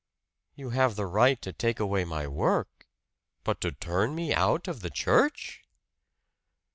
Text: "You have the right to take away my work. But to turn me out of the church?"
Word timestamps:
"You 0.55 0.71
have 0.71 0.95
the 0.95 1.05
right 1.05 1.39
to 1.43 1.53
take 1.53 1.79
away 1.79 2.05
my 2.05 2.25
work. 2.27 2.87
But 3.43 3.61
to 3.61 3.71
turn 3.71 4.15
me 4.15 4.33
out 4.33 4.67
of 4.67 4.81
the 4.81 4.89
church?" 4.89 5.61